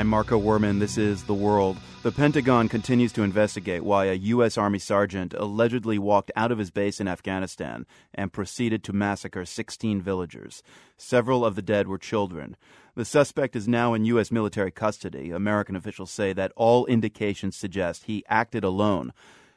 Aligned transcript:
I'm 0.00 0.06
Marco 0.06 0.40
Werman. 0.40 0.80
This 0.80 0.96
is 0.96 1.24
The 1.24 1.34
World. 1.34 1.76
The 2.02 2.10
Pentagon 2.10 2.70
continues 2.70 3.12
to 3.12 3.22
investigate 3.22 3.84
why 3.84 4.06
a 4.06 4.14
U.S. 4.14 4.56
Army 4.56 4.78
sergeant 4.78 5.34
allegedly 5.34 5.98
walked 5.98 6.30
out 6.34 6.50
of 6.50 6.56
his 6.56 6.70
base 6.70 7.02
in 7.02 7.06
Afghanistan 7.06 7.84
and 8.14 8.32
proceeded 8.32 8.82
to 8.84 8.94
massacre 8.94 9.44
16 9.44 10.00
villagers. 10.00 10.62
Several 10.96 11.44
of 11.44 11.54
the 11.54 11.60
dead 11.60 11.86
were 11.86 11.98
children. 11.98 12.56
The 12.94 13.04
suspect 13.04 13.54
is 13.54 13.68
now 13.68 13.92
in 13.92 14.06
U.S. 14.06 14.32
military 14.32 14.70
custody. 14.70 15.32
American 15.32 15.76
officials 15.76 16.10
say 16.10 16.32
that 16.32 16.52
all 16.56 16.86
indications 16.86 17.54
suggest 17.54 18.04
he 18.04 18.24
acted 18.26 18.64
alone. 18.64 19.12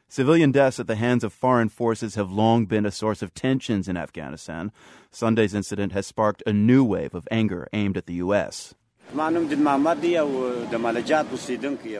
Civilian 0.09 0.51
deaths 0.51 0.77
at 0.77 0.87
the 0.87 0.97
hands 0.97 1.23
of 1.23 1.31
foreign 1.31 1.69
forces 1.69 2.15
have 2.15 2.33
long 2.33 2.65
been 2.65 2.85
a 2.85 2.91
source 2.91 3.21
of 3.21 3.33
tensions 3.33 3.87
in 3.87 3.95
Afghanistan. 3.95 4.73
Sunday's 5.09 5.53
incident 5.53 5.93
has 5.93 6.05
sparked 6.05 6.43
a 6.45 6.51
new 6.51 6.83
wave 6.83 7.15
of 7.15 7.29
anger 7.31 7.69
aimed 7.71 7.95
at 7.95 8.07
the 8.07 8.15
U.S. 8.15 8.75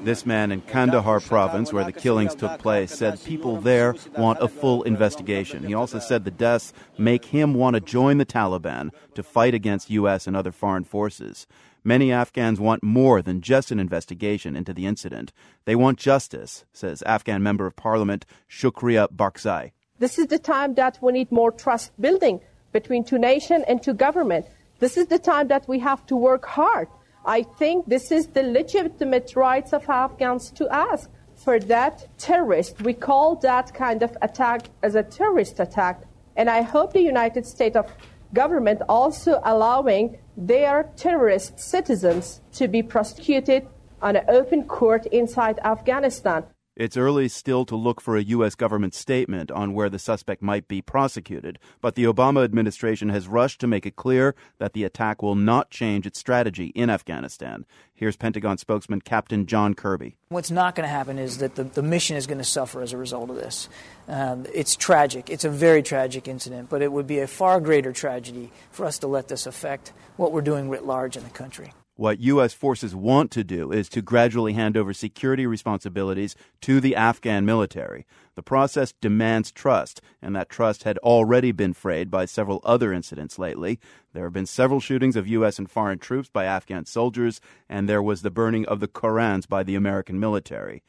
This 0.04 0.26
man 0.26 0.52
in 0.52 0.62
Kandahar 0.62 1.20
province, 1.20 1.72
where 1.72 1.84
the 1.84 1.92
killings 1.92 2.34
took 2.34 2.60
place, 2.60 2.92
said 2.92 3.24
people 3.24 3.62
there 3.62 3.96
want 4.18 4.40
a 4.42 4.48
full 4.48 4.84
investigation. 4.84 5.64
He 5.64 5.74
also 5.74 6.00
said 6.00 6.26
the 6.26 6.32
deaths 6.32 6.74
make 6.98 7.26
him 7.26 7.54
want 7.54 7.76
to 7.76 7.80
join 7.80 8.18
the 8.18 8.26
Taliban 8.26 8.90
to 9.14 9.22
fight 9.22 9.54
against 9.54 9.92
U.S. 9.92 10.26
and 10.26 10.36
other 10.36 10.52
foreign 10.52 10.84
forces. 10.84 11.46
Many 11.84 12.12
Afghans 12.12 12.60
want 12.60 12.82
more 12.82 13.22
than 13.22 13.42
just 13.42 13.70
an 13.70 13.80
investigation 13.80 14.56
into 14.56 14.74
the 14.74 14.86
incident. 14.86 15.34
They 15.66 15.76
want 15.76 16.00
justice, 16.00 16.64
says 16.72 17.04
Afghan 17.04 17.44
Member 17.44 17.68
of 17.68 17.76
Parliament 17.76 18.26
Shukriya 18.50 19.12
Barakzai. 19.12 19.72
This 20.00 20.18
is 20.18 20.28
the 20.28 20.40
time 20.40 20.76
that 20.76 20.98
we 21.02 21.12
need 21.12 21.32
more 21.32 21.52
trust 21.52 21.92
building 22.00 22.40
between 22.72 23.04
two 23.04 23.20
nations 23.20 23.66
and 23.68 23.84
two 23.84 23.94
government. 23.94 24.46
This 24.84 24.98
is 24.98 25.08
the 25.08 25.18
time 25.18 25.48
that 25.48 25.66
we 25.66 25.80
have 25.80 26.06
to 26.08 26.16
work 26.18 26.46
hard 26.46 26.90
I 27.26 27.44
think 27.44 27.86
this 27.86 28.12
is 28.12 28.28
the 28.28 28.44
legitimate 28.44 29.34
rights 29.36 29.72
of 29.72 29.90
Afghans 29.90 30.52
to 30.52 30.68
ask 30.70 31.10
for 31.36 31.58
that 31.58 32.08
terrorist. 32.18 32.82
We 32.82 32.94
call 32.94 33.38
that 33.38 33.74
kind 33.74 34.04
of 34.04 34.18
attack 34.22 34.68
as 34.82 34.96
a 34.96 35.04
terrorist 35.04 35.62
attack. 35.62 36.04
And 36.36 36.50
I 36.50 36.62
hope 36.64 36.92
the 36.92 37.02
United 37.02 37.46
States 37.46 37.78
of 37.78 37.90
government 38.34 38.82
also 38.90 39.40
allowing 39.46 40.18
their 40.36 40.92
terrorist 40.98 41.60
citizens 41.60 42.42
to 42.54 42.68
be 42.68 42.84
prosecuted 42.84 43.68
on 44.02 44.18
an 44.18 44.26
open 44.28 44.66
court 44.66 45.06
inside 45.06 45.60
Afghanistan. 45.64 46.44
It's 46.76 46.98
early 46.98 47.28
still 47.28 47.66
to 47.66 47.76
look 47.76 48.02
for 48.02 48.18
a 48.18 48.24
U.S. 48.24 48.56
government 48.56 48.96
statement 48.96 49.52
on 49.52 49.76
where 49.76 49.92
the 49.92 50.00
suspect 50.00 50.42
might 50.42 50.68
be 50.68 50.82
prosecuted, 50.82 51.60
but 51.82 51.94
the 51.94 52.06
Obama 52.06 52.44
administration 52.44 53.10
has 53.10 53.28
rushed 53.28 53.62
to 53.62 53.68
make 53.68 53.86
it 53.86 53.96
clear 53.96 54.34
that 54.58 54.74
the 54.74 54.84
attack 54.84 55.22
will 55.22 55.36
not 55.36 55.70
change 55.70 56.08
its 56.08 56.18
strategy 56.18 56.68
in 56.74 56.90
Afghanistan. 56.90 57.68
Here's 57.94 58.18
Pentagon 58.18 58.58
spokesman 58.58 59.02
Captain 59.02 59.46
John 59.46 59.76
Kirby. 59.76 60.18
What's 60.30 60.50
not 60.50 60.74
going 60.74 60.88
to 60.88 60.92
happen 60.92 61.20
is 61.20 61.38
that 61.38 61.54
the, 61.54 61.64
the 61.64 61.84
mission 61.84 62.18
is 62.18 62.26
going 62.26 62.40
to 62.40 62.44
suffer 62.44 62.82
as 62.82 62.92
a 62.92 62.98
result 62.98 63.30
of 63.30 63.36
this. 63.36 63.70
Um, 64.08 64.48
it's 64.52 64.76
tragic. 64.76 65.30
It's 65.30 65.46
a 65.46 65.52
very 65.52 65.84
tragic 65.84 66.28
incident, 66.28 66.70
but 66.72 66.82
it 66.82 66.92
would 66.92 67.06
be 67.06 67.20
a 67.20 67.28
far 67.28 67.62
greater 67.62 67.94
tragedy 67.94 68.52
for 68.72 68.88
us 68.88 68.98
to 69.00 69.08
let 69.08 69.28
this 69.28 69.46
affect 69.46 69.94
what 70.18 70.32
we're 70.32 70.42
doing 70.42 70.70
writ 70.70 70.86
large 70.88 71.18
in 71.18 71.24
the 71.24 71.30
country. 71.30 71.72
What 71.96 72.22
U.S. 72.22 72.54
forces 72.54 72.96
want 72.96 73.30
to 73.32 73.44
do 73.44 73.72
is 73.72 73.88
to 73.90 74.02
gradually 74.02 74.54
hand 74.54 74.76
over 74.76 74.94
security 74.94 75.46
responsibilities 75.46 76.36
to 76.62 76.80
the 76.80 76.96
Afghan 76.96 77.46
military. 77.46 78.08
The 78.34 78.42
process 78.42 78.94
demands 79.00 79.52
trust, 79.52 80.02
and 80.20 80.36
that 80.36 80.50
trust 80.50 80.86
had 80.86 80.98
already 81.00 81.52
been 81.52 81.74
frayed 81.74 82.10
by 82.10 82.26
several 82.26 82.62
other 82.64 82.92
incidents 82.92 83.38
lately. 83.38 83.80
There 84.12 84.24
have 84.24 84.34
been 84.34 84.48
several 84.48 84.80
shootings 84.80 85.16
of 85.16 85.28
U.S. 85.28 85.60
and 85.60 85.70
foreign 85.70 86.00
troops 86.00 86.30
by 86.30 86.46
Afghan 86.46 86.88
soldiers, 86.88 87.40
and 87.70 87.88
there 87.88 88.02
was 88.02 88.24
the 88.24 88.32
burning 88.32 88.66
of 88.66 88.80
the 88.80 88.88
Korans 88.88 89.48
by 89.48 89.62
the 89.62 89.76
American 89.76 90.20
military. 90.20 90.82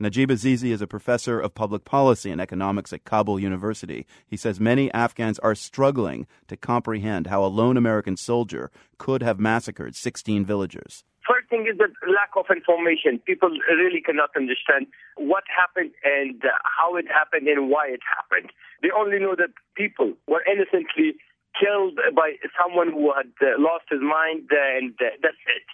Najeeb 0.00 0.28
Azizi 0.28 0.70
is 0.70 0.80
a 0.80 0.86
professor 0.86 1.38
of 1.38 1.52
public 1.54 1.84
policy 1.84 2.30
and 2.30 2.40
economics 2.40 2.90
at 2.94 3.04
Kabul 3.04 3.38
University. 3.38 4.06
He 4.26 4.36
says 4.38 4.58
many 4.58 4.90
Afghans 4.94 5.38
are 5.40 5.54
struggling 5.54 6.26
to 6.48 6.56
comprehend 6.56 7.26
how 7.26 7.44
a 7.44 7.52
lone 7.52 7.76
American 7.76 8.16
soldier 8.16 8.70
could 8.96 9.22
have 9.22 9.38
massacred 9.38 9.94
16 9.94 10.46
villagers. 10.46 11.04
First 11.28 11.50
thing 11.50 11.66
is 11.70 11.76
the 11.76 11.92
lack 12.08 12.30
of 12.34 12.46
information. 12.48 13.20
People 13.26 13.50
really 13.68 14.00
cannot 14.00 14.30
understand 14.34 14.86
what 15.18 15.44
happened 15.54 15.90
and 16.02 16.42
how 16.64 16.96
it 16.96 17.04
happened 17.06 17.46
and 17.46 17.68
why 17.68 17.88
it 17.88 18.00
happened. 18.16 18.52
They 18.80 18.88
only 18.96 19.18
know 19.18 19.36
that 19.36 19.52
people 19.76 20.14
were 20.26 20.42
innocently 20.50 21.20
killed 21.60 22.00
by 22.16 22.40
someone 22.56 22.90
who 22.90 23.12
had 23.12 23.28
uh, 23.42 23.60
lost 23.60 23.84
his 23.90 24.00
mind, 24.00 24.48
and 24.48 24.94
uh, 24.96 25.12
that's 25.20 25.44
it. 25.44 25.68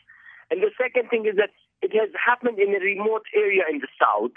And 0.51 0.63
the 0.63 0.75
second 0.75 1.11
thing 1.11 1.27
is 1.27 1.37
that 1.37 1.51
it 1.83 1.93
has 1.93 2.11
happened 2.15 2.59
in 2.59 2.75
a 2.75 2.81
remote 2.81 3.27
area 3.35 3.63
in 3.71 3.79
the 3.79 3.89
south. 4.01 4.33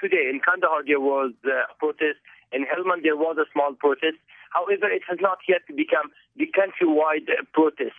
Today 0.00 0.28
in 0.30 0.40
Kandahar 0.40 0.82
there 0.86 1.00
was 1.00 1.32
uh, 1.44 1.70
a 1.70 1.74
protest. 1.78 2.18
In 2.52 2.64
Helmand 2.64 3.02
there 3.02 3.16
was 3.16 3.36
a 3.38 3.48
small 3.52 3.74
protest. 3.74 4.18
However, 4.50 4.90
it 4.90 5.02
has 5.08 5.18
not 5.20 5.38
yet 5.48 5.62
become 5.68 6.12
the 6.36 6.46
countrywide 6.46 7.28
protest. 7.52 7.96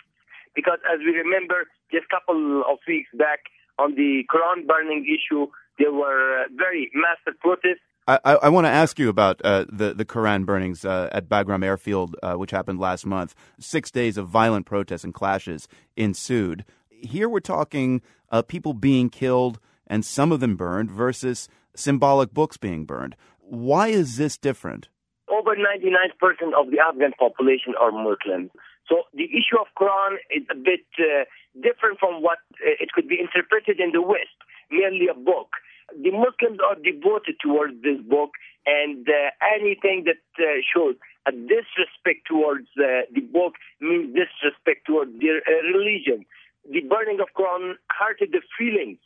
Because 0.55 0.79
as 0.91 0.99
we 0.99 1.11
remember, 1.17 1.65
just 1.91 2.05
a 2.05 2.15
couple 2.15 2.61
of 2.69 2.77
weeks 2.87 3.09
back 3.17 3.49
on 3.79 3.95
the 3.95 4.23
Quran 4.29 4.67
burning 4.67 5.05
issue, 5.05 5.47
there 5.79 5.91
were 5.91 6.43
uh, 6.43 6.47
very 6.55 6.91
massive 6.93 7.39
protests. 7.39 7.81
I, 8.07 8.19
I, 8.23 8.33
I 8.33 8.49
want 8.49 8.65
to 8.65 8.69
ask 8.69 8.99
you 8.99 9.09
about 9.09 9.41
uh, 9.43 9.65
the 9.71 9.93
the 9.93 10.05
Quran 10.05 10.45
burnings 10.45 10.83
uh, 10.83 11.09
at 11.11 11.29
Bagram 11.29 11.63
Airfield, 11.63 12.15
uh, 12.21 12.33
which 12.33 12.51
happened 12.51 12.79
last 12.79 13.05
month. 13.05 13.33
Six 13.59 13.91
days 13.91 14.17
of 14.17 14.27
violent 14.27 14.65
protests 14.65 15.03
and 15.03 15.13
clashes 15.13 15.67
ensued. 15.95 16.65
Here 17.03 17.27
we're 17.27 17.41
talking 17.41 18.01
uh, 18.31 18.41
people 18.41 18.73
being 18.73 19.09
killed 19.09 19.59
and 19.87 20.05
some 20.05 20.31
of 20.31 20.39
them 20.39 20.55
burned 20.55 20.89
versus 20.89 21.49
symbolic 21.75 22.33
books 22.33 22.55
being 22.55 22.85
burned. 22.85 23.15
Why 23.39 23.89
is 23.89 24.15
this 24.15 24.37
different? 24.37 24.87
Over 25.27 25.55
99% 25.55 26.53
of 26.57 26.71
the 26.71 26.79
Afghan 26.79 27.11
population 27.19 27.73
are 27.79 27.91
Muslims. 27.91 28.51
So 28.87 29.03
the 29.13 29.25
issue 29.25 29.59
of 29.59 29.67
Quran 29.77 30.15
is 30.31 30.43
a 30.49 30.55
bit 30.55 30.85
uh, 30.97 31.25
different 31.61 31.99
from 31.99 32.21
what 32.21 32.39
uh, 32.55 32.79
it 32.79 32.91
could 32.93 33.07
be 33.07 33.19
interpreted 33.19 33.79
in 33.79 33.91
the 33.91 34.01
West, 34.01 34.37
merely 34.71 35.07
a 35.11 35.13
book. 35.13 35.51
The 35.91 36.11
Muslims 36.11 36.59
are 36.63 36.75
devoted 36.75 37.35
towards 37.43 37.75
this 37.83 37.99
book, 38.07 38.31
and 38.65 39.07
uh, 39.07 39.29
anything 39.59 40.05
that 40.05 40.23
uh, 40.39 40.63
shows 40.73 40.95
a 41.27 41.31
disrespect 41.31 42.27
towards 42.27 42.67
uh, 42.79 43.07
the 43.13 43.21
book 43.21 43.55
means 43.79 44.15
disrespect 44.15 44.87
towards 44.87 45.11
their 45.19 45.43
uh, 45.43 45.61
religion 45.75 46.25
the 46.69 46.81
burning 46.81 47.19
of 47.19 47.27
Quran 47.37 47.75
hurted 47.91 48.31
the 48.31 48.41
feelings 48.57 48.97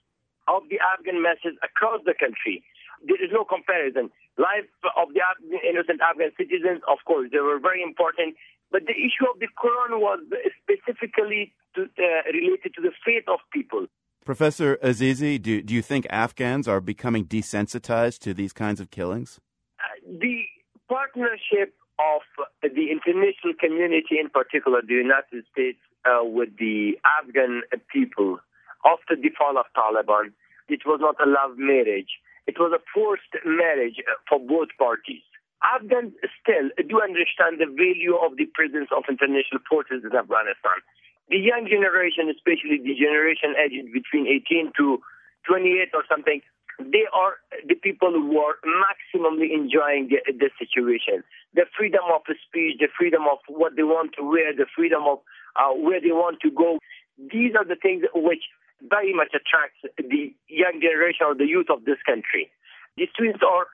of 0.47 0.63
the 0.69 0.79
Afghan 0.79 1.22
masses 1.22 1.57
across 1.63 2.01
the 2.06 2.13
country. 2.13 2.63
There 3.06 3.22
is 3.22 3.29
no 3.31 3.45
comparison. 3.45 4.09
Life 4.38 4.69
of 4.95 5.09
the 5.13 5.22
innocent 5.68 6.01
Afghan 6.01 6.31
citizens, 6.38 6.81
of 6.88 6.97
course, 7.06 7.29
they 7.31 7.40
were 7.40 7.59
very 7.59 7.84
important. 7.84 8.35
But 8.72 8.85
the 8.85 8.94
issue 8.94 9.25
of 9.31 9.40
the 9.40 9.47
Quran 9.57 10.00
was 10.00 10.19
specifically 10.62 11.53
to, 11.75 11.84
uh, 11.84 12.23
related 12.34 12.73
to 12.75 12.81
the 12.81 12.91
faith 13.06 13.23
of 13.28 13.40
people. 13.51 13.88
Professor 14.25 14.78
Azizi, 14.84 15.41
do, 15.41 15.62
do 15.62 15.74
you 15.74 15.81
think 15.81 16.06
Afghans 16.09 16.68
are 16.68 16.81
becoming 16.81 17.25
desensitized 17.25 18.19
to 18.19 18.34
these 18.34 18.51
kinds 18.51 18.81
of 18.81 18.91
killings? 18.91 19.39
Uh, 19.79 20.18
the 20.19 20.44
partnership 20.89 21.74
of 22.00 22.22
the 22.62 22.91
international 22.91 23.53
community, 23.59 24.19
in 24.19 24.30
particular 24.30 24.81
the 24.81 24.94
United 24.94 25.44
States, 25.52 25.80
uh, 26.06 26.24
with 26.24 26.50
the 26.58 26.97
Afghan 27.19 27.62
people 27.91 28.40
after 28.85 29.16
the 29.16 29.30
fall 29.38 29.58
of 29.58 29.66
Taliban. 29.75 30.31
It 30.69 30.86
was 30.86 31.00
not 31.02 31.19
a 31.19 31.28
love 31.28 31.57
marriage. 31.57 32.19
It 32.46 32.59
was 32.59 32.72
a 32.72 32.84
forced 32.94 33.34
marriage 33.46 34.00
for 34.30 34.40
both 34.40 34.69
parties. 34.78 35.24
Afghans 35.63 36.13
still 36.40 36.69
do 36.86 37.02
understand 37.02 37.59
the 37.59 37.68
value 37.68 38.16
of 38.16 38.38
the 38.38 38.46
presence 38.53 38.88
of 38.94 39.03
international 39.09 39.59
forces 39.68 40.06
in 40.06 40.13
Afghanistan. 40.13 40.80
The 41.28 41.40
young 41.41 41.68
generation, 41.68 42.30
especially 42.31 42.80
the 42.80 42.95
generation 42.95 43.57
aged 43.60 43.92
between 43.92 44.27
18 44.31 44.71
to 44.77 45.01
28 45.50 45.92
or 45.92 46.04
something, 46.07 46.39
they 46.79 47.06
are 47.13 47.41
the 47.68 47.75
people 47.75 48.12
who 48.12 48.38
are 48.39 48.56
maximally 48.65 49.53
enjoying 49.53 50.09
the, 50.09 50.21
the 50.31 50.50
situation. 50.59 51.24
The 51.53 51.65
freedom 51.77 52.06
of 52.13 52.21
speech, 52.47 52.77
the 52.79 52.89
freedom 52.97 53.24
of 53.31 53.39
what 53.47 53.75
they 53.75 53.83
want 53.83 54.13
to 54.18 54.24
wear, 54.24 54.53
the 54.53 54.68
freedom 54.75 55.03
of 55.07 55.19
uh, 55.56 55.74
where 55.74 56.00
they 56.00 56.13
want 56.13 56.39
to 56.41 56.51
go. 56.51 56.77
These 57.18 57.57
are 57.57 57.65
the 57.65 57.75
things 57.75 58.03
which 58.13 58.45
very 58.85 59.13
much 59.13 59.33
attracts 59.33 59.81
the 59.97 60.33
young 60.47 60.77
generation 60.77 61.25
or 61.25 61.33
the 61.33 61.50
youth 61.50 61.69
of 61.69 61.85
this 61.85 61.97
country. 62.06 62.51
The 62.97 63.09
students 63.13 63.41
are 63.41 63.65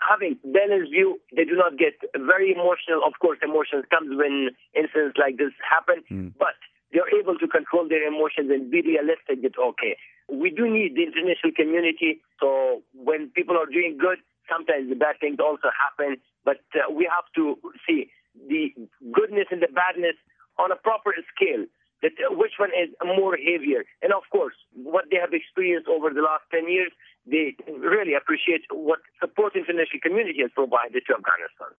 having 0.00 0.40
balanced 0.44 0.92
view. 0.92 1.20
They 1.36 1.44
do 1.44 1.56
not 1.56 1.76
get 1.76 2.00
very 2.16 2.52
emotional. 2.52 3.04
Of 3.04 3.20
course, 3.20 3.38
emotions 3.44 3.84
comes 3.92 4.16
when 4.16 4.56
incidents 4.72 5.20
like 5.20 5.36
this 5.36 5.52
happen, 5.60 6.00
mm. 6.08 6.32
but 6.38 6.56
they're 6.92 7.12
able 7.12 7.36
to 7.36 7.48
control 7.48 7.88
their 7.88 8.06
emotions 8.08 8.48
and 8.48 8.70
be 8.70 8.80
realistic 8.80 9.44
that, 9.44 9.60
okay, 9.60 10.00
we 10.46 10.54
do 10.54 10.70
need 10.70 10.94
the 10.94 11.02
international 11.02 11.50
community. 11.58 12.22
So 12.38 12.82
when 12.94 13.34
people 13.34 13.58
are 13.58 13.66
doing 13.66 13.98
good, 13.98 14.22
sometimes 14.46 14.88
the 14.88 14.94
bad 14.94 15.18
things 15.18 15.42
also 15.42 15.74
happen, 15.74 16.22
but 16.44 16.62
uh, 16.78 16.86
we 16.86 17.10
have 17.10 17.26
to 17.34 17.58
see 17.82 18.06
the 18.46 18.70
goodness 19.10 19.50
and 19.50 19.60
the 19.60 19.72
badness 19.74 20.14
on 20.54 20.70
a 20.70 20.78
proper 20.78 21.10
scale. 21.34 21.66
That 22.02 22.12
uh, 22.22 22.30
which 22.30 22.62
one 22.62 22.70
is 22.70 22.94
more 23.02 23.34
heavier? 23.34 23.82
And 24.02 24.12
of 24.12 24.22
course, 24.30 24.54
what 24.70 25.06
they 25.10 25.18
have 25.18 25.32
experienced 25.32 25.88
over 25.88 26.14
the 26.14 26.22
last 26.22 26.44
10 26.54 26.70
years, 26.70 26.92
they 27.26 27.56
really 27.66 28.14
appreciate 28.14 28.62
what 28.70 29.00
support 29.18 29.56
international 29.56 29.98
community 30.02 30.46
has 30.46 30.52
provided 30.54 31.02
to 31.08 31.12
Afghanistan. 31.18 31.74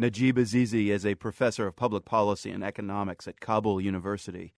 Najeeb 0.00 0.34
Azizi 0.34 0.88
is 0.88 1.04
a 1.04 1.14
professor 1.14 1.66
of 1.66 1.76
public 1.76 2.04
policy 2.04 2.50
and 2.50 2.64
economics 2.64 3.28
at 3.28 3.40
Kabul 3.40 3.80
University. 3.80 4.50